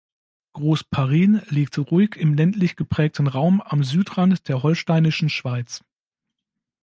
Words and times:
Groß 0.53 0.83
Parin 0.85 1.43
liegt 1.49 1.77
ruhig 1.77 2.15
im 2.15 2.33
ländlich 2.33 2.75
geprägten 2.75 3.27
Raum 3.27 3.61
am 3.63 3.83
Südrand 3.83 4.49
der 4.49 4.63
Holsteinischen 4.63 5.29
Schweiz. 5.29 5.83